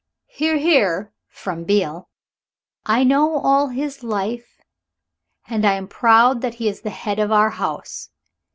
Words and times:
("Hear, 0.29 0.57
hear" 0.57 1.13
from 1.27 1.63
Beale.) 1.63 2.09
"I 2.87 3.03
know 3.03 3.37
all 3.37 3.67
his 3.67 4.01
life, 4.01 4.59
and 5.47 5.63
I 5.63 5.73
am 5.73 5.87
proud 5.87 6.41
that 6.41 6.55
he 6.55 6.67
is 6.67 6.81
the 6.81 6.89
head 6.89 7.19
of 7.19 7.31
our 7.31 7.51
house. 7.51 8.09